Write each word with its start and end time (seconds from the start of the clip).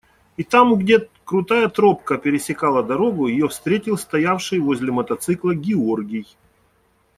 И 0.37 0.43
там, 0.43 0.73
где 0.77 1.07
крутая 1.25 1.69
тропка 1.69 2.17
пересекала 2.17 2.81
дорогу, 2.81 3.27
ее 3.27 3.47
встретил 3.49 3.99
стоявший 3.99 4.57
возле 4.57 4.91
мотоцикла 4.91 5.53
Георгий. 5.53 6.25